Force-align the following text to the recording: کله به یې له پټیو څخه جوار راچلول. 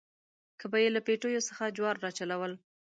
کله 0.59 0.67
به 0.71 0.77
یې 0.83 0.89
له 0.95 1.01
پټیو 1.05 1.45
څخه 1.49 1.73
جوار 1.77 1.95
راچلول. 2.03 2.53